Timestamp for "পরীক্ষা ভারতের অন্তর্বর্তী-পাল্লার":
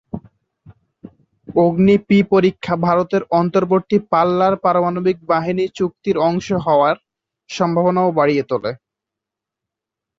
2.31-4.53